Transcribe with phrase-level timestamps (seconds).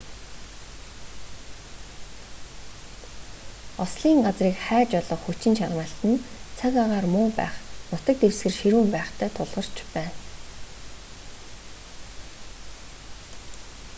[3.83, 6.23] ослын газрыг хайж олох хүчин чармайлт нь
[6.57, 7.53] цаг агаар муу байх
[7.91, 10.13] нутаг дэвсгэр ширүүн байхтай тулгарч байна